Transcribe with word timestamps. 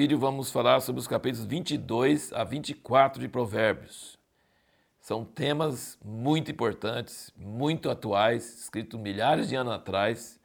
vídeo 0.00 0.16
vamos 0.16 0.52
falar 0.52 0.78
sobre 0.78 1.00
os 1.00 1.08
capítulos 1.08 1.44
22 1.44 2.32
a 2.32 2.44
24 2.44 3.20
de 3.20 3.26
Provérbios. 3.26 4.16
São 5.00 5.24
temas 5.24 5.98
muito 6.04 6.52
importantes, 6.52 7.32
muito 7.36 7.90
atuais, 7.90 8.60
escritos 8.60 9.00
milhares 9.00 9.48
de 9.48 9.56
anos 9.56 9.72
atrás, 9.72 10.40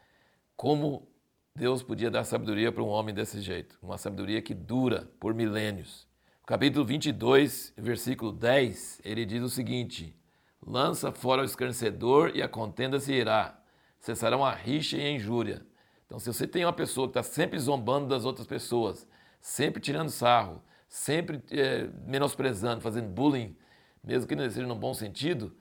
como 0.58 1.08
Deus 1.56 1.84
podia 1.84 2.10
dar 2.10 2.24
sabedoria 2.24 2.72
para 2.72 2.82
um 2.82 2.88
homem 2.88 3.14
desse 3.14 3.42
jeito, 3.42 3.78
uma 3.80 4.00
sabedoria 4.00 4.42
que 4.42 4.56
dura 4.56 5.08
por 5.20 5.36
milênios. 5.36 6.08
capítulo 6.48 6.84
22, 6.84 7.76
versículo 7.78 8.32
10, 8.32 9.02
ele 9.06 9.24
diz 9.24 9.44
o 9.44 9.50
seguinte: 9.50 10.20
Lança 10.66 11.12
fora 11.12 11.44
o 11.44 11.46
escarnecedor 11.46 12.32
e 12.34 12.42
a 12.42 12.50
contenda 12.50 13.00
se 13.00 13.14
irá, 13.14 13.62
cessarão 14.00 14.44
a 14.44 14.52
rixa 14.52 14.98
e 14.98 15.06
a 15.06 15.12
injúria 15.12 15.64
então, 16.14 16.20
se 16.20 16.32
você 16.32 16.46
tem 16.46 16.64
uma 16.64 16.72
pessoa 16.72 17.08
que 17.08 17.18
está 17.18 17.24
sempre 17.24 17.58
zombando 17.58 18.08
das 18.08 18.24
outras 18.24 18.46
pessoas, 18.46 19.08
sempre 19.44 19.82
tirando 19.82 20.10
sarro, 20.10 20.64
sempre 20.88 21.44
é, 21.52 21.90
menosprezando, 22.08 22.80
fazendo 22.80 23.10
bullying, 23.10 23.54
mesmo 24.02 24.26
que 24.26 24.38
não 24.38 24.50
seja 24.50 24.66
no 24.66 24.74
bom 24.74 24.94
sentido, 24.94 25.54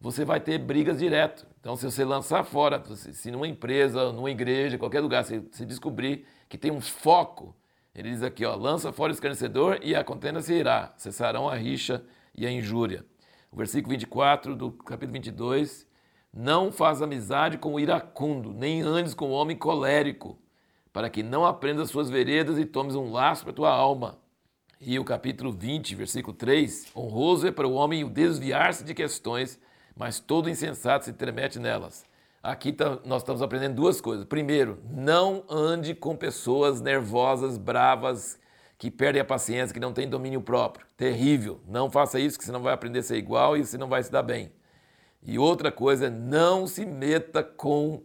você 0.00 0.24
vai 0.24 0.40
ter 0.40 0.58
brigas 0.58 0.98
direto. 0.98 1.46
Então, 1.60 1.76
se 1.76 1.84
você 1.84 2.04
lançar 2.04 2.42
fora, 2.44 2.82
se 2.96 3.30
numa 3.30 3.46
empresa, 3.46 4.12
numa 4.12 4.30
igreja, 4.30 4.76
qualquer 4.76 5.00
lugar, 5.00 5.24
se, 5.24 5.46
se 5.52 5.64
descobrir 5.64 6.26
que 6.48 6.58
tem 6.58 6.72
um 6.72 6.80
foco, 6.80 7.56
ele 7.94 8.10
diz 8.10 8.24
aqui, 8.24 8.44
ó, 8.44 8.56
lança 8.56 8.92
fora 8.92 9.12
o 9.12 9.14
escarnecedor 9.14 9.78
e 9.82 9.94
a 9.94 10.02
contenda 10.02 10.40
se 10.40 10.54
irá, 10.54 10.92
cessarão 10.96 11.48
a 11.48 11.54
rixa 11.54 12.04
e 12.34 12.44
a 12.44 12.50
injúria. 12.50 13.06
O 13.52 13.56
versículo 13.56 13.92
24 13.92 14.56
do 14.56 14.72
capítulo 14.72 15.12
22 15.12 15.86
não 16.34 16.72
faz 16.72 17.02
amizade 17.02 17.56
com 17.56 17.74
o 17.74 17.80
iracundo, 17.80 18.52
nem 18.52 18.82
andes 18.82 19.14
com 19.14 19.26
o 19.26 19.32
homem 19.32 19.56
colérico, 19.56 20.38
para 20.98 21.08
que 21.08 21.22
não 21.22 21.46
aprendas 21.46 21.90
suas 21.90 22.10
veredas 22.10 22.58
e 22.58 22.64
tomes 22.64 22.96
um 22.96 23.12
laço 23.12 23.44
para 23.44 23.52
tua 23.52 23.70
alma. 23.70 24.18
E 24.80 24.98
o 24.98 25.04
capítulo 25.04 25.52
20, 25.52 25.94
versículo 25.94 26.36
3: 26.36 26.88
Honroso 26.96 27.46
é 27.46 27.52
para 27.52 27.68
o 27.68 27.74
homem 27.74 28.02
o 28.02 28.10
desviar-se 28.10 28.82
de 28.82 28.92
questões, 28.94 29.60
mas 29.96 30.18
todo 30.18 30.50
insensato 30.50 31.04
se 31.04 31.12
tremete 31.12 31.60
nelas. 31.60 32.04
Aqui 32.42 32.72
tá, 32.72 32.98
nós 33.04 33.22
estamos 33.22 33.42
aprendendo 33.42 33.76
duas 33.76 34.00
coisas. 34.00 34.24
Primeiro, 34.24 34.80
não 34.90 35.44
ande 35.48 35.94
com 35.94 36.16
pessoas 36.16 36.80
nervosas, 36.80 37.56
bravas, 37.56 38.36
que 38.76 38.90
perdem 38.90 39.22
a 39.22 39.24
paciência, 39.24 39.72
que 39.72 39.78
não 39.78 39.92
têm 39.92 40.08
domínio 40.08 40.42
próprio. 40.42 40.84
Terrível. 40.96 41.60
Não 41.68 41.88
faça 41.88 42.18
isso, 42.18 42.36
que 42.36 42.44
você 42.44 42.50
não 42.50 42.62
vai 42.62 42.74
aprender 42.74 42.98
a 42.98 43.02
ser 43.04 43.18
igual 43.18 43.56
e 43.56 43.64
você 43.64 43.78
não 43.78 43.88
vai 43.88 44.02
se 44.02 44.10
dar 44.10 44.24
bem. 44.24 44.50
E 45.22 45.38
outra 45.38 45.70
coisa 45.70 46.06
é 46.06 46.10
não 46.10 46.66
se 46.66 46.84
meta 46.84 47.44
com 47.44 48.02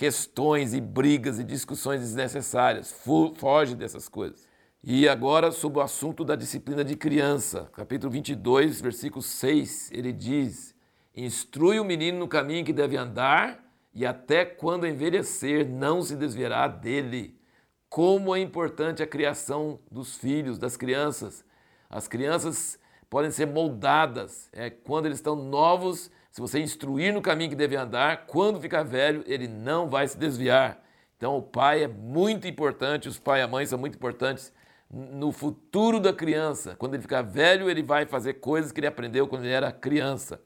questões 0.00 0.72
e 0.72 0.80
brigas 0.80 1.38
e 1.38 1.44
discussões 1.44 2.00
desnecessárias. 2.00 2.90
Foge 3.36 3.74
dessas 3.74 4.08
coisas. 4.08 4.48
E 4.82 5.06
agora 5.06 5.52
sobre 5.52 5.78
o 5.78 5.82
assunto 5.82 6.24
da 6.24 6.34
disciplina 6.34 6.82
de 6.82 6.96
criança, 6.96 7.68
capítulo 7.74 8.10
22, 8.10 8.80
versículo 8.80 9.20
6, 9.20 9.90
ele 9.92 10.10
diz: 10.10 10.74
Instrui 11.14 11.78
o 11.78 11.84
menino 11.84 12.18
no 12.18 12.26
caminho 12.26 12.64
que 12.64 12.72
deve 12.72 12.96
andar, 12.96 13.62
e 13.94 14.06
até 14.06 14.42
quando 14.42 14.86
envelhecer 14.86 15.68
não 15.68 16.00
se 16.00 16.16
desviará 16.16 16.66
dele. 16.66 17.38
Como 17.86 18.34
é 18.34 18.40
importante 18.40 19.02
a 19.02 19.06
criação 19.06 19.80
dos 19.90 20.16
filhos, 20.16 20.56
das 20.56 20.78
crianças. 20.78 21.44
As 21.90 22.08
crianças 22.08 22.78
podem 23.10 23.30
ser 23.30 23.46
moldadas. 23.46 24.48
É, 24.50 24.70
quando 24.70 25.04
eles 25.04 25.18
estão 25.18 25.36
novos, 25.36 26.10
se 26.30 26.40
você 26.40 26.60
instruir 26.60 27.12
no 27.12 27.20
caminho 27.20 27.50
que 27.50 27.56
deve 27.56 27.76
andar, 27.76 28.26
quando 28.26 28.60
ficar 28.60 28.84
velho, 28.84 29.24
ele 29.26 29.48
não 29.48 29.88
vai 29.88 30.06
se 30.06 30.16
desviar. 30.16 30.80
Então, 31.16 31.36
o 31.36 31.42
pai 31.42 31.82
é 31.82 31.88
muito 31.88 32.46
importante, 32.46 33.08
os 33.08 33.18
pai 33.18 33.40
e 33.40 33.42
a 33.42 33.48
mãe 33.48 33.66
são 33.66 33.78
muito 33.78 33.96
importantes 33.96 34.52
no 34.90 35.32
futuro 35.32 36.00
da 36.00 36.12
criança. 36.12 36.76
Quando 36.76 36.94
ele 36.94 37.02
ficar 37.02 37.22
velho, 37.22 37.68
ele 37.68 37.82
vai 37.82 38.06
fazer 38.06 38.34
coisas 38.34 38.70
que 38.72 38.80
ele 38.80 38.86
aprendeu 38.86 39.26
quando 39.26 39.44
ele 39.44 39.52
era 39.52 39.72
criança. 39.72 40.40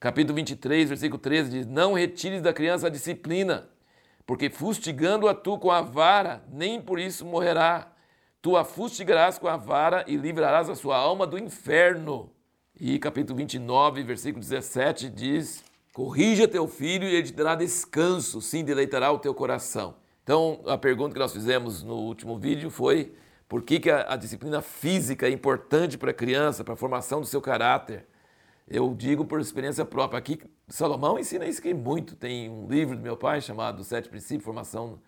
Capítulo 0.00 0.36
23, 0.36 0.88
versículo 0.88 1.20
13 1.20 1.50
diz: 1.50 1.66
Não 1.66 1.94
retires 1.94 2.40
da 2.40 2.52
criança 2.52 2.86
a 2.86 2.90
disciplina, 2.90 3.68
porque 4.24 4.48
fustigando-a 4.48 5.34
tu 5.34 5.58
com 5.58 5.70
a 5.70 5.80
vara, 5.80 6.44
nem 6.48 6.80
por 6.80 7.00
isso 7.00 7.26
morrerá. 7.26 7.92
Tu 8.40 8.56
a 8.56 8.64
fustigarás 8.64 9.36
com 9.36 9.48
a 9.48 9.56
vara 9.56 10.04
e 10.06 10.16
livrarás 10.16 10.70
a 10.70 10.76
sua 10.76 10.96
alma 10.96 11.26
do 11.26 11.36
inferno. 11.36 12.32
E 12.80 12.96
capítulo 13.00 13.36
29, 13.36 14.04
versículo 14.04 14.40
17 14.40 15.10
diz: 15.10 15.64
Corrija 15.92 16.46
teu 16.46 16.68
filho 16.68 17.08
e 17.08 17.14
ele 17.16 17.26
te 17.26 17.32
dará 17.32 17.56
descanso, 17.56 18.40
sim, 18.40 18.64
deleitará 18.64 19.10
o 19.10 19.18
teu 19.18 19.34
coração. 19.34 19.96
Então, 20.22 20.60
a 20.64 20.78
pergunta 20.78 21.12
que 21.12 21.18
nós 21.18 21.32
fizemos 21.32 21.82
no 21.82 21.96
último 21.96 22.38
vídeo 22.38 22.70
foi: 22.70 23.12
por 23.48 23.62
que, 23.62 23.80
que 23.80 23.90
a, 23.90 24.12
a 24.12 24.16
disciplina 24.16 24.62
física 24.62 25.26
é 25.26 25.30
importante 25.30 25.98
para 25.98 26.12
a 26.12 26.14
criança, 26.14 26.62
para 26.62 26.74
a 26.74 26.76
formação 26.76 27.20
do 27.20 27.26
seu 27.26 27.40
caráter? 27.40 28.06
Eu 28.68 28.94
digo 28.94 29.24
por 29.24 29.40
experiência 29.40 29.84
própria. 29.84 30.16
Aqui, 30.16 30.40
Salomão 30.68 31.18
ensina 31.18 31.46
isso 31.46 31.58
aqui 31.58 31.74
muito. 31.74 32.14
Tem 32.14 32.48
um 32.48 32.68
livro 32.68 32.96
do 32.96 33.02
meu 33.02 33.16
pai 33.16 33.40
chamado 33.40 33.82
Sete 33.82 34.08
Princípios, 34.08 34.44
Formação 34.44 35.00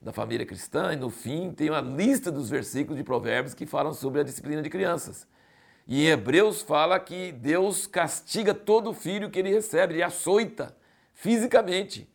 da 0.00 0.14
Família 0.14 0.46
Cristã, 0.46 0.94
e 0.94 0.96
no 0.96 1.10
fim 1.10 1.52
tem 1.52 1.68
uma 1.68 1.82
lista 1.82 2.32
dos 2.32 2.48
versículos 2.48 2.96
de 2.96 3.04
Provérbios 3.04 3.52
que 3.52 3.66
falam 3.66 3.92
sobre 3.92 4.22
a 4.22 4.24
disciplina 4.24 4.62
de 4.62 4.70
crianças. 4.70 5.26
E 5.88 6.06
Hebreus 6.06 6.60
fala 6.60 7.00
que 7.00 7.32
Deus 7.32 7.86
castiga 7.86 8.52
todo 8.52 8.92
filho 8.92 9.30
que 9.30 9.38
ele 9.38 9.48
recebe, 9.48 9.94
ele 9.94 10.02
açoita 10.02 10.76
fisicamente. 11.14 12.06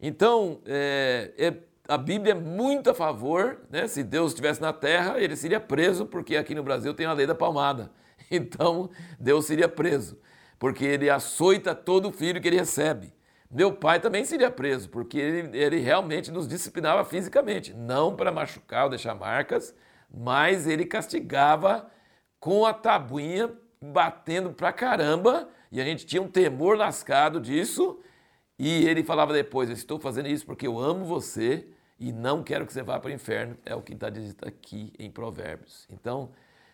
Então, 0.00 0.62
é, 0.64 1.30
é, 1.36 1.54
a 1.86 1.98
Bíblia 1.98 2.32
é 2.32 2.34
muito 2.34 2.88
a 2.88 2.94
favor, 2.94 3.58
né? 3.68 3.86
se 3.86 4.02
Deus 4.02 4.30
estivesse 4.30 4.62
na 4.62 4.72
terra, 4.72 5.20
ele 5.20 5.36
seria 5.36 5.60
preso, 5.60 6.06
porque 6.06 6.34
aqui 6.34 6.54
no 6.54 6.62
Brasil 6.62 6.94
tem 6.94 7.04
a 7.04 7.12
lei 7.12 7.26
da 7.26 7.34
palmada. 7.34 7.92
Então, 8.32 8.88
Deus 9.18 9.46
seria 9.46 9.68
preso, 9.68 10.16
porque 10.56 10.84
ele 10.84 11.10
açoita 11.10 11.74
todo 11.74 12.12
filho 12.12 12.40
que 12.40 12.46
ele 12.46 12.58
recebe. 12.58 13.12
Meu 13.50 13.72
pai 13.72 13.98
também 13.98 14.24
seria 14.24 14.48
preso, 14.48 14.88
porque 14.88 15.18
ele, 15.18 15.58
ele 15.58 15.78
realmente 15.80 16.30
nos 16.30 16.46
disciplinava 16.46 17.04
fisicamente, 17.04 17.74
não 17.74 18.14
para 18.14 18.30
machucar 18.30 18.84
ou 18.84 18.90
deixar 18.90 19.16
marcas, 19.16 19.74
mas 20.08 20.68
ele 20.68 20.84
castigava 20.84 21.90
com 22.40 22.64
a 22.64 22.72
tabuinha 22.72 23.52
batendo 23.80 24.52
pra 24.52 24.72
caramba, 24.72 25.48
e 25.70 25.80
a 25.80 25.84
gente 25.84 26.04
tinha 26.04 26.20
um 26.20 26.28
temor 26.28 26.76
lascado 26.76 27.40
disso, 27.40 28.00
e 28.58 28.86
ele 28.88 29.04
falava 29.04 29.32
depois: 29.32 29.68
Eu 29.68 29.74
estou 29.74 30.00
fazendo 30.00 30.28
isso 30.28 30.44
porque 30.44 30.66
eu 30.66 30.78
amo 30.78 31.04
você 31.04 31.68
e 31.98 32.12
não 32.12 32.42
quero 32.42 32.66
que 32.66 32.72
você 32.72 32.82
vá 32.82 32.98
para 32.98 33.10
o 33.10 33.12
inferno, 33.12 33.56
é 33.64 33.74
o 33.74 33.82
que 33.82 33.92
está 33.92 34.08
dito 34.08 34.48
aqui 34.48 34.92
em 34.98 35.10
Provérbios. 35.10 35.86
Então, 35.90 36.30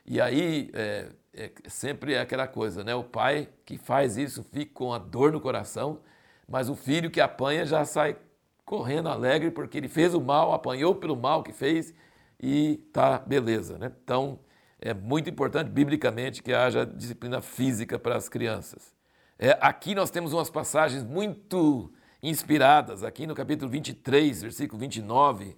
e 0.06 0.20
aí 0.20 0.70
é, 0.72 1.08
é 1.34 1.50
sempre 1.68 2.14
é 2.14 2.20
aquela 2.20 2.46
coisa, 2.46 2.84
né? 2.84 2.94
O 2.94 3.02
pai 3.02 3.48
que 3.64 3.76
faz 3.76 4.16
isso 4.16 4.44
fica 4.44 4.72
com 4.72 4.92
a 4.92 4.98
dor 4.98 5.32
no 5.32 5.40
coração, 5.40 6.00
mas 6.48 6.68
o 6.68 6.76
filho 6.76 7.10
que 7.10 7.20
apanha 7.20 7.66
já 7.66 7.84
sai 7.84 8.16
correndo 8.64 9.08
alegre 9.08 9.50
porque 9.50 9.78
ele 9.78 9.88
fez 9.88 10.14
o 10.14 10.20
mal, 10.20 10.52
apanhou 10.52 10.94
pelo 10.94 11.16
mal 11.16 11.42
que 11.42 11.52
fez 11.52 11.92
e 12.40 12.76
tá 12.92 13.18
beleza, 13.18 13.78
né? 13.78 13.92
Então, 14.04 14.38
é 14.80 14.92
muito 14.92 15.30
importante, 15.30 15.70
biblicamente, 15.70 16.42
que 16.42 16.52
haja 16.52 16.84
disciplina 16.84 17.40
física 17.40 17.98
para 17.98 18.16
as 18.16 18.28
crianças. 18.28 18.94
É, 19.38 19.56
aqui 19.60 19.94
nós 19.94 20.10
temos 20.10 20.32
umas 20.32 20.50
passagens 20.50 21.02
muito 21.02 21.92
inspiradas, 22.22 23.02
aqui 23.04 23.26
no 23.26 23.34
capítulo 23.34 23.70
23, 23.70 24.42
versículo 24.42 24.80
29, 24.80 25.56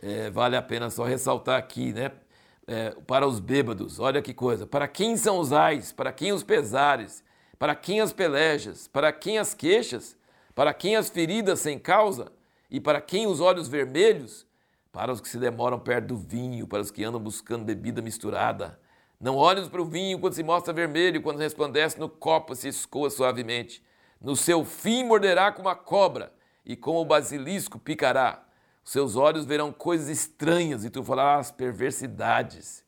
é, 0.00 0.30
vale 0.30 0.56
a 0.56 0.62
pena 0.62 0.90
só 0.90 1.04
ressaltar 1.04 1.58
aqui, 1.58 1.92
né? 1.92 2.12
É, 2.66 2.90
para 3.06 3.26
os 3.26 3.40
bêbados, 3.40 3.98
olha 3.98 4.20
que 4.20 4.34
coisa. 4.34 4.66
Para 4.66 4.86
quem 4.86 5.16
são 5.16 5.38
os 5.38 5.52
ais? 5.52 5.90
Para 5.90 6.12
quem 6.12 6.32
os 6.32 6.42
pesares? 6.42 7.24
Para 7.58 7.74
quem 7.74 8.00
as 8.00 8.12
pelejas? 8.12 8.86
Para 8.86 9.10
quem 9.10 9.38
as 9.38 9.54
queixas? 9.54 10.16
Para 10.54 10.74
quem 10.74 10.94
as 10.94 11.08
feridas 11.08 11.60
sem 11.60 11.78
causa? 11.78 12.30
E 12.70 12.78
para 12.78 13.00
quem 13.00 13.26
os 13.26 13.40
olhos 13.40 13.68
vermelhos? 13.68 14.46
Para 14.92 15.12
os 15.12 15.20
que 15.20 15.28
se 15.28 15.38
demoram 15.38 15.78
perto 15.78 16.08
do 16.08 16.16
vinho, 16.16 16.66
para 16.66 16.80
os 16.80 16.90
que 16.90 17.04
andam 17.04 17.20
buscando 17.20 17.64
bebida 17.64 18.00
misturada. 18.02 18.78
Não 19.20 19.36
olhes 19.36 19.68
para 19.68 19.82
o 19.82 19.84
vinho 19.84 20.18
quando 20.18 20.34
se 20.34 20.42
mostra 20.42 20.72
vermelho, 20.72 21.20
quando 21.20 21.38
resplandece 21.38 21.98
no 21.98 22.08
copo 22.08 22.54
se 22.54 22.68
escoa 22.68 23.10
suavemente. 23.10 23.82
No 24.20 24.36
seu 24.36 24.64
fim 24.64 25.04
morderá 25.04 25.52
como 25.52 25.68
a 25.68 25.76
cobra, 25.76 26.32
e 26.64 26.76
como 26.76 27.00
o 27.00 27.04
basilisco 27.04 27.78
picará. 27.78 28.44
Seus 28.84 29.16
olhos 29.16 29.44
verão 29.44 29.72
coisas 29.72 30.08
estranhas, 30.08 30.84
e 30.84 30.90
tu 30.90 31.02
falarás 31.02 31.50
perversidades. 31.50 32.84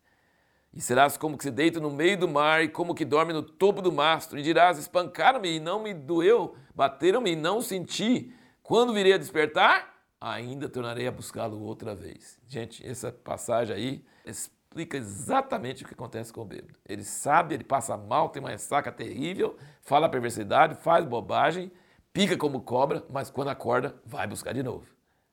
E 0.73 0.81
serás 0.81 1.17
como 1.17 1.37
que 1.37 1.45
se 1.45 1.51
deita 1.51 1.81
no 1.81 1.91
meio 1.91 2.17
do 2.17 2.29
mar, 2.29 2.63
e 2.63 2.69
como 2.69 2.95
que 2.95 3.05
dorme 3.05 3.33
no 3.33 3.43
topo 3.43 3.83
do 3.83 3.91
mastro, 3.91 4.39
e 4.39 4.43
dirás: 4.43 4.79
Espancaram-me 4.79 5.57
e 5.57 5.61
não 5.61 5.83
me 5.83 5.93
doeu, 5.93 6.55
bateram-me 6.75 7.33
e 7.33 7.37
não 7.37 7.61
senti. 7.61 8.33
Quando 8.63 8.95
virei 8.95 9.15
a 9.15 9.19
despertar? 9.19 10.00
Ainda 10.21 10.69
tornarei 10.69 11.07
a 11.07 11.13
buscá-lo 11.13 11.61
outra 11.63 11.95
vez. 11.95 12.39
Gente, 12.47 12.87
essa 12.87 13.11
passagem 13.11 13.75
aí 13.75 14.05
explica 14.25 14.97
exatamente 14.97 15.83
o 15.83 15.87
que 15.87 15.95
acontece 15.95 16.33
com 16.33 16.43
o 16.43 16.45
bêbado. 16.45 16.75
Ele 16.87 17.03
sabe, 17.03 17.55
ele 17.55 17.65
passa 17.65 17.97
mal, 17.97 18.29
tem 18.29 18.41
uma 18.41 18.51
ressaca 18.51 18.93
terrível, 18.93 19.57
fala 19.81 20.09
perversidade, 20.09 20.75
faz 20.77 21.05
bobagem, 21.05 21.73
pica 22.13 22.37
como 22.37 22.61
cobra, 22.61 23.05
mas 23.09 23.31
quando 23.31 23.49
acorda, 23.49 23.97
vai 24.05 24.27
buscar 24.27 24.53
de 24.53 24.63
novo. 24.63 24.87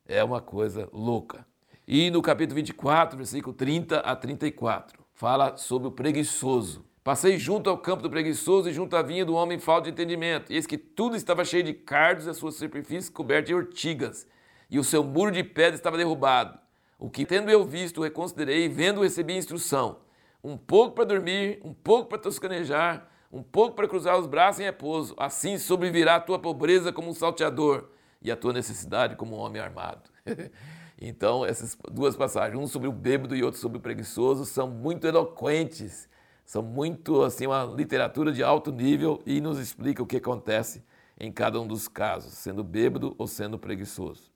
É 0.08 0.24
uma 0.24 0.40
coisa 0.40 0.88
louca. 0.94 1.46
E 1.86 2.10
no 2.10 2.22
capítulo 2.22 2.56
24, 2.56 3.18
versículo 3.18 3.54
30 3.54 4.00
a 4.00 4.16
34, 4.16 5.04
fala 5.14 5.58
sobre 5.58 5.88
o 5.88 5.92
preguiçoso. 5.92 6.86
Passei 7.04 7.38
junto 7.38 7.70
ao 7.70 7.78
campo 7.78 8.04
do 8.04 8.10
preguiçoso 8.10 8.70
e 8.70 8.74
junto 8.74 8.96
à 8.96 9.02
vinha 9.02 9.26
do 9.26 9.34
homem 9.34 9.60
falta 9.60 9.84
de 9.84 9.92
entendimento. 9.92 10.52
E 10.52 10.56
eis 10.56 10.68
que 10.68 10.78
tudo 10.78 11.16
estava 11.16 11.46
cheio 11.46 11.64
de 11.64 11.74
cardos 11.74 12.26
e 12.26 12.30
a 12.30 12.34
sua 12.34 12.52
superfície 12.52 13.10
coberta 13.10 13.48
de 13.48 13.56
ortigas, 13.56 14.28
e 14.70 14.80
o 14.80 14.84
seu 14.84 15.04
muro 15.04 15.32
de 15.32 15.44
pedra 15.44 15.76
estava 15.76 15.98
derrubado. 15.98 16.58
O 17.00 17.10
que, 17.10 17.26
tendo 17.26 17.50
eu 17.50 17.66
visto, 17.66 18.02
reconsiderei, 18.02 18.68
vendo, 18.68 19.02
recebi 19.02 19.36
instrução. 19.36 20.00
Um 20.44 20.58
pouco 20.58 20.96
para 20.96 21.06
dormir, 21.06 21.60
um 21.64 21.74
pouco 21.74 22.10
para 22.10 22.18
toscanejar, 22.18 23.08
um 23.32 23.44
pouco 23.44 23.76
para 23.76 23.88
cruzar 23.88 24.18
os 24.18 24.26
braços 24.26 24.60
em 24.60 24.64
repouso. 24.64 25.14
Assim 25.18 25.58
sobrevirá 25.58 26.16
a 26.16 26.20
tua 26.20 26.40
pobreza 26.40 26.92
como 26.92 27.10
um 27.10 27.14
salteador, 27.14 27.90
e 28.22 28.32
a 28.32 28.36
tua 28.36 28.52
necessidade 28.52 29.16
como 29.16 29.36
um 29.36 29.40
homem 29.40 29.62
armado. 29.62 30.10
então, 31.00 31.46
essas 31.46 31.78
duas 31.92 32.16
passagens, 32.16 32.60
um 32.60 32.66
sobre 32.66 32.88
o 32.88 32.92
bêbado 32.92 33.36
e 33.36 33.44
outro 33.44 33.60
sobre 33.60 33.78
o 33.78 33.82
preguiçoso, 33.82 34.46
são 34.46 34.68
muito 34.68 35.06
eloquentes 35.06 36.10
são 36.48 36.64
muito 36.64 37.24
assim 37.24 37.46
uma 37.46 37.66
literatura 37.66 38.32
de 38.32 38.42
alto 38.42 38.72
nível 38.72 39.22
e 39.26 39.42
nos 39.42 39.60
explica 39.60 40.02
o 40.02 40.06
que 40.06 40.16
acontece 40.16 40.82
em 41.20 41.30
cada 41.30 41.60
um 41.60 41.68
dos 41.68 41.90
casos, 41.90 42.32
sendo 42.36 42.64
bêbado 42.64 43.14
ou 43.18 43.28
sendo 43.28 43.60
preguiçoso. 43.60 44.32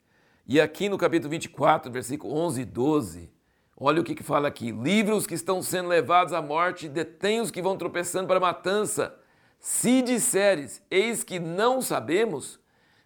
E 0.47 0.59
aqui 0.59 0.89
no 0.89 0.97
capítulo 0.97 1.29
24, 1.29 1.91
versículo 1.91 2.35
11 2.35 2.61
e 2.61 2.65
12, 2.65 3.31
olha 3.77 4.01
o 4.01 4.03
que, 4.03 4.15
que 4.15 4.23
fala 4.23 4.47
aqui: 4.47 4.71
livra 4.71 5.15
os 5.15 5.27
que 5.27 5.35
estão 5.35 5.61
sendo 5.61 5.89
levados 5.89 6.33
à 6.33 6.41
morte, 6.41 6.89
detém 6.89 7.39
os 7.39 7.51
que 7.51 7.61
vão 7.61 7.77
tropeçando 7.77 8.27
para 8.27 8.38
a 8.38 8.41
matança. 8.41 9.15
Se 9.59 10.01
disseres, 10.01 10.81
eis 10.89 11.23
que 11.23 11.39
não 11.39 11.81
sabemos, 11.81 12.59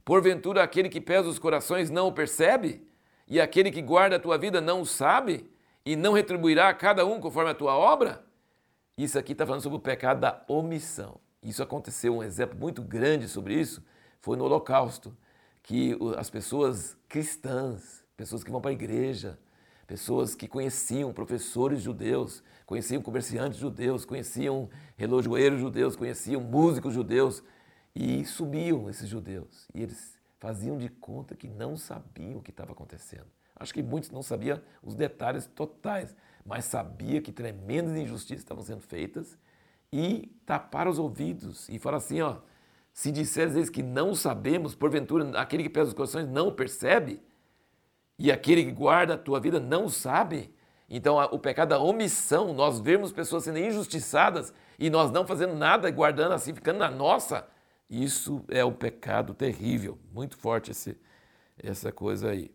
porventura 0.06 0.64
aquele 0.64 0.88
que 0.88 1.02
pesa 1.02 1.28
os 1.28 1.38
corações 1.38 1.90
não 1.90 2.08
o 2.08 2.14
percebe? 2.14 2.88
E 3.28 3.42
aquele 3.42 3.72
que 3.72 3.82
guarda 3.82 4.16
a 4.16 4.20
tua 4.20 4.38
vida 4.38 4.62
não 4.62 4.82
o 4.82 4.86
sabe? 4.86 5.52
E 5.86 5.96
não 5.96 6.14
retribuirá 6.14 6.70
a 6.70 6.74
cada 6.74 7.06
um 7.06 7.20
conforme 7.20 7.52
a 7.52 7.56
tua 7.56 7.76
obra? 7.76 8.26
Isso 8.98 9.20
aqui 9.20 9.34
está 9.34 9.46
falando 9.46 9.62
sobre 9.62 9.78
o 9.78 9.82
pecado 9.82 10.22
da 10.22 10.42
omissão. 10.48 11.20
Isso 11.44 11.62
aconteceu, 11.62 12.16
um 12.16 12.24
exemplo 12.24 12.58
muito 12.58 12.82
grande 12.82 13.28
sobre 13.28 13.54
isso 13.54 13.84
foi 14.26 14.36
no 14.36 14.46
Holocausto, 14.46 15.16
que 15.66 15.98
as 16.16 16.30
pessoas 16.30 16.96
cristãs, 17.10 18.06
pessoas 18.16 18.44
que 18.44 18.52
vão 18.52 18.62
para 18.62 18.70
a 18.70 18.74
igreja, 18.74 19.40
pessoas 19.88 20.36
que 20.36 20.48
conheciam 20.48 21.12
professores 21.12 21.82
judeus, 21.82 22.44
conheciam 22.68 23.02
comerciantes 23.02 23.58
judeus, 23.58 24.06
conheciam 24.06 24.70
relojoeiros 24.96 25.60
judeus, 25.60 25.96
conheciam 25.96 26.40
músicos 26.40 26.94
judeus 26.94 27.44
e 27.96 28.24
subiam 28.26 28.88
esses 28.92 29.10
judeus. 29.10 29.68
E 29.74 29.82
eles 29.82 30.20
faziam 30.40 30.78
de 30.78 30.88
conta 30.88 31.36
que 31.36 31.48
não 31.48 31.76
sabiam 31.76 32.38
o 32.38 32.44
que 32.44 32.52
estava 32.52 32.72
acontecendo. 32.72 33.26
Acho 33.56 33.74
que 33.74 33.82
muitos 33.82 34.12
não 34.12 34.22
sabiam 34.22 34.62
os 34.84 34.94
detalhes 34.94 35.48
totais, 35.48 36.16
mas 36.46 36.66
sabia 36.66 37.24
que 37.24 37.32
tremendas 37.32 37.98
injustiças 37.98 38.44
estavam 38.44 38.64
sendo 38.64 38.82
feitas 38.82 39.36
e 39.92 40.32
taparam 40.46 40.92
os 40.92 41.00
ouvidos 41.00 41.68
e 41.70 41.80
fala 41.80 41.98
assim, 41.98 42.22
ó, 42.22 42.38
se 42.96 43.12
disseres 43.12 43.70
que 43.70 43.84
não 43.84 44.16
sabemos, 44.16 44.74
porventura 44.74 45.38
aquele 45.38 45.64
que 45.64 45.70
pesa 45.70 45.90
os 45.90 45.94
corações 45.94 46.30
não 46.30 46.50
percebe 46.50 47.22
e 48.18 48.32
aquele 48.32 48.64
que 48.64 48.72
guarda 48.72 49.16
a 49.16 49.18
tua 49.18 49.38
vida 49.38 49.60
não 49.60 49.90
sabe. 49.90 50.56
Então 50.90 51.18
o 51.18 51.38
pecado 51.38 51.70
da 51.70 51.80
omissão, 51.80 52.54
nós 52.54 52.80
vemos 52.80 53.12
pessoas 53.12 53.44
sendo 53.44 53.60
injustiçadas 53.60 54.54
e 54.80 54.90
nós 54.90 55.12
não 55.12 55.28
fazendo 55.28 55.56
nada, 55.56 55.92
guardando 55.92 56.32
assim, 56.32 56.54
ficando 56.56 56.80
na 56.80 56.90
nossa, 56.90 57.46
isso 57.90 58.46
é 58.48 58.64
um 58.64 58.72
pecado 58.72 59.34
terrível, 59.34 60.00
muito 60.14 60.38
forte 60.38 60.72
esse, 60.72 60.98
essa 61.62 61.92
coisa 61.92 62.30
aí. 62.30 62.50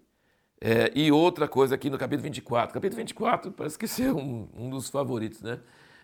É, 0.58 0.90
e 0.94 1.12
outra 1.12 1.46
coisa 1.46 1.74
aqui 1.74 1.90
no 1.90 1.98
capítulo 1.98 2.22
24. 2.22 2.72
Capítulo 2.72 2.96
24 2.96 3.52
parece 3.52 3.78
que 3.78 3.86
ser 3.86 4.10
um, 4.16 4.48
um 4.56 4.70
dos 4.70 4.88
favoritos, 4.88 5.42
né? 5.42 5.60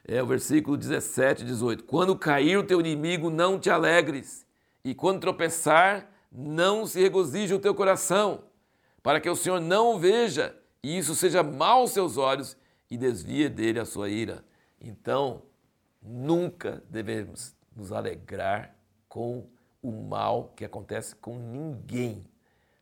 É 0.06 0.22
o 0.22 0.26
versículo 0.26 0.76
17 0.76 1.42
e 1.42 1.46
18. 1.46 1.84
Quando 1.84 2.16
cair 2.16 2.56
o 2.56 2.62
teu 2.62 2.80
inimigo, 2.80 3.28
não 3.28 3.58
te 3.58 3.68
alegres, 3.68 4.46
e 4.84 4.94
quando 4.94 5.20
tropeçar, 5.20 6.08
não 6.30 6.86
se 6.86 7.00
regozije 7.00 7.52
o 7.54 7.58
teu 7.58 7.74
coração, 7.74 8.44
para 9.02 9.20
que 9.20 9.28
o 9.28 9.34
Senhor 9.34 9.60
não 9.60 9.94
o 9.94 9.98
veja, 9.98 10.56
e 10.82 10.96
isso 10.96 11.14
seja 11.14 11.42
mal 11.42 11.80
aos 11.80 11.90
seus 11.90 12.16
olhos, 12.16 12.56
e 12.88 12.96
desvie 12.96 13.48
dele 13.48 13.80
a 13.80 13.84
sua 13.84 14.08
ira. 14.08 14.44
Então, 14.80 15.42
nunca 16.00 16.84
devemos 16.88 17.56
nos 17.74 17.90
alegrar 17.90 18.76
com 19.08 19.48
o 19.82 19.90
mal 19.90 20.52
que 20.54 20.64
acontece 20.64 21.16
com 21.16 21.36
ninguém 21.36 22.24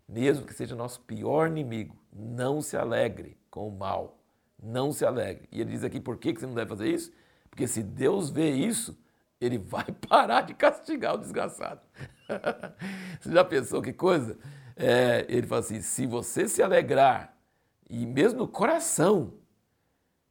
mesmo 0.09 0.47
que 0.47 0.55
seja 0.55 0.75
nosso 0.75 1.01
pior 1.01 1.49
inimigo, 1.49 1.97
não 2.13 2.61
se 2.61 2.77
alegre 2.77 3.37
com 3.51 3.69
o 3.69 3.77
mal. 3.77 4.19
Não 4.65 4.93
se 4.93 5.05
alegre. 5.05 5.47
E 5.53 5.61
ele 5.61 5.71
diz 5.71 5.85
aqui 5.85 6.01
por 6.01 6.17
que 6.17 6.33
você 6.33 6.47
não 6.47 6.55
deve 6.55 6.71
fazer 6.71 6.89
isso? 6.89 7.13
Porque 7.51 7.67
se 7.69 7.83
Deus 7.83 8.31
vê 8.31 8.51
isso, 8.51 8.99
ele 9.41 9.59
vai 9.59 9.85
parar 10.09 10.41
de 10.41 10.55
castigar 10.55 11.15
o 11.15 11.19
desgraçado. 11.19 11.81
você 13.21 13.31
já 13.31 13.45
pensou 13.45 13.83
que 13.83 13.93
coisa? 13.93 14.39
É, 14.75 15.27
ele 15.29 15.47
fala 15.47 15.61
assim: 15.61 15.81
se 15.81 16.07
você 16.07 16.49
se 16.49 16.63
alegrar, 16.63 17.37
e 17.89 18.07
mesmo 18.07 18.41
no 18.41 18.49
coração, 18.49 19.35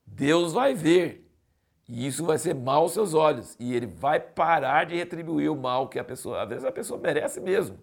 Deus 0.06 0.54
vai 0.54 0.74
ver. 0.74 1.24
E 1.88 2.08
isso 2.08 2.26
vai 2.26 2.38
ser 2.38 2.56
mal 2.56 2.82
aos 2.82 2.94
seus 2.94 3.14
olhos. 3.14 3.56
E 3.60 3.76
ele 3.76 3.86
vai 3.86 4.20
parar 4.20 4.86
de 4.86 4.96
retribuir 4.96 5.52
o 5.52 5.56
mal 5.56 5.88
que 5.88 6.00
a 6.00 6.04
pessoa. 6.04 6.42
Às 6.42 6.50
vezes 6.50 6.66
a 6.66 6.72
pessoa 6.72 7.00
merece 7.00 7.40
mesmo. 7.40 7.78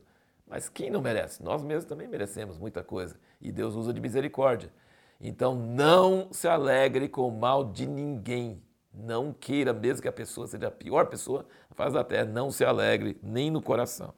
Mas 0.47 0.69
quem 0.69 0.91
não 0.91 1.00
merece? 1.00 1.43
Nós 1.43 1.62
mesmos 1.62 1.85
também 1.85 2.08
merecemos 2.08 2.58
muita 2.58 2.82
coisa. 2.82 3.17
E 3.41 3.52
Deus 3.52 3.75
usa 3.75 3.93
de 3.93 4.00
misericórdia. 4.00 4.73
Então 5.21 5.55
não 5.55 6.29
se 6.33 6.49
alegre 6.49 7.09
com 7.09 7.29
o 7.29 7.39
mal 7.39 7.65
de 7.65 7.87
ninguém. 7.87 8.63
Não 8.93 9.33
queira, 9.33 9.73
mesmo 9.73 10.03
que 10.03 10.09
a 10.09 10.13
pessoa 10.13 10.47
seja 10.47 10.69
a 10.69 10.71
pior 10.71 11.07
pessoa, 11.07 11.47
faz 11.73 11.93
da 11.93 12.03
terra, 12.03 12.25
não 12.25 12.51
se 12.51 12.65
alegre 12.65 13.19
nem 13.23 13.51
no 13.51 13.63
coração. 13.63 14.15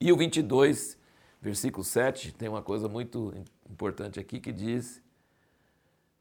E 0.00 0.12
o 0.12 0.16
22, 0.16 0.96
versículo 1.40 1.82
7, 1.82 2.32
tem 2.32 2.48
uma 2.48 2.62
coisa 2.62 2.88
muito 2.88 3.34
importante 3.68 4.20
aqui 4.20 4.38
que 4.38 4.52
diz: 4.52 5.02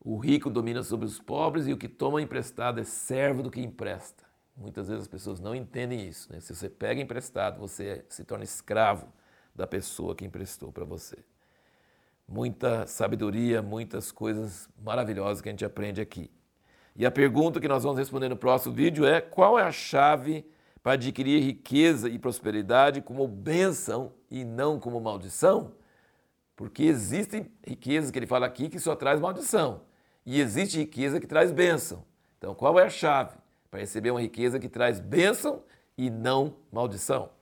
O 0.04 0.18
rico 0.18 0.50
domina 0.50 0.82
sobre 0.82 1.06
os 1.06 1.20
pobres 1.20 1.68
e 1.68 1.74
o 1.74 1.78
que 1.78 1.88
toma 1.88 2.22
emprestado 2.22 2.80
é 2.80 2.84
servo 2.84 3.44
do 3.44 3.52
que 3.52 3.62
empresta. 3.62 4.26
Muitas 4.56 4.88
vezes 4.88 5.04
as 5.04 5.08
pessoas 5.08 5.40
não 5.40 5.54
entendem 5.54 6.08
isso. 6.08 6.34
Né? 6.34 6.40
Se 6.40 6.56
você 6.56 6.68
pega 6.68 7.00
emprestado, 7.00 7.60
você 7.60 8.04
se 8.10 8.24
torna 8.24 8.44
escravo 8.44 9.08
da 9.54 9.68
pessoa 9.68 10.16
que 10.16 10.26
emprestou 10.26 10.72
para 10.72 10.84
você. 10.84 11.18
Muita 12.28 12.86
sabedoria, 12.86 13.62
muitas 13.62 14.12
coisas 14.12 14.68
maravilhosas 14.84 15.42
que 15.42 15.48
a 15.48 15.52
gente 15.52 15.64
aprende 15.64 16.02
aqui. 16.02 16.30
E 16.96 17.06
a 17.06 17.12
pergunta 17.12 17.60
que 17.60 17.68
nós 17.68 17.84
vamos 17.84 18.00
responder 18.00 18.28
no 18.28 18.36
próximo 18.36 18.74
vídeo 18.74 19.06
é: 19.06 19.22
qual 19.22 19.58
é 19.58 19.64
a 19.64 19.72
chave 19.72 20.46
para 20.84 20.94
adquirir 20.94 21.42
riqueza 21.42 22.10
e 22.10 22.20
prosperidade 22.20 23.02
como 23.02 23.28
bênção 23.28 24.12
e 24.30 24.44
não 24.44 24.80
como 24.80 25.00
maldição? 25.00 25.72
Porque 26.56 26.84
existem 26.84 27.52
riquezas 27.66 28.10
que 28.10 28.18
ele 28.18 28.26
fala 28.26 28.48
aqui 28.48 28.68
que 28.68 28.80
só 28.80 28.96
traz 28.96 29.20
maldição, 29.20 29.82
e 30.26 30.42
existe 30.42 30.80
riqueza 30.80 31.20
que 31.20 31.28
traz 31.28 31.52
bênção. 31.52 32.04
Então, 32.38 32.54
qual 32.56 32.80
é 32.80 32.84
a 32.84 32.90
chave 32.90 33.38
para 33.70 33.80
receber 33.80 34.12
uma 34.12 34.22
riqueza 34.22 34.60
que 34.60 34.68
traz 34.68 35.00
bênção 35.00 35.64
e 35.98 36.10
não 36.10 36.56
maldição? 36.72 37.37